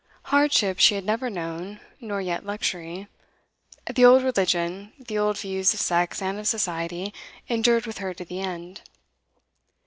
Hardship 0.33 0.79
she 0.79 0.95
had 0.95 1.05
never 1.05 1.29
known, 1.29 1.79
nor 1.99 2.19
yet 2.21 2.43
luxury; 2.43 3.07
the 3.85 4.03
old 4.03 4.23
religion, 4.23 4.93
the 4.97 5.19
old 5.19 5.37
views 5.37 5.75
of 5.75 5.79
sex 5.79 6.23
and 6.23 6.39
of 6.39 6.47
society, 6.47 7.13
endured 7.47 7.85
with 7.85 7.99
her 7.99 8.11
to 8.15 8.25
the 8.25 8.39
end. 8.39 8.81